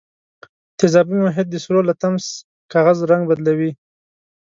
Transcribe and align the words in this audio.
تیزابي 0.79 1.17
محیط 1.25 1.47
د 1.51 1.55
سرو 1.63 1.81
لتمس 1.89 2.25
کاغذ 2.73 2.97
رنګ 3.11 3.23
بدلوي. 3.29 3.71